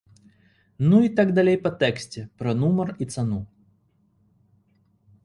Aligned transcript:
Ну 0.89 1.01
і 1.07 1.11
так 1.19 1.33
далей 1.39 1.57
па 1.65 1.71
тэксце 1.83 2.23
пра 2.39 2.51
нумар 2.63 2.87
і 3.05 3.09
цану. 3.17 3.41